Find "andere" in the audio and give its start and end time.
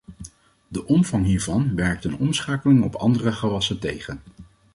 2.95-3.31